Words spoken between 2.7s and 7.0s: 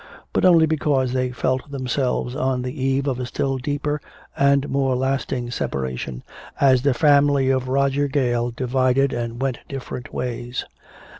eve of a still deeper and more lasting separation, as the